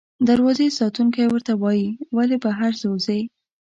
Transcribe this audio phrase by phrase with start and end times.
[0.27, 3.21] دروازې ساتونکی ورته وایي، ولې بهر وځې؟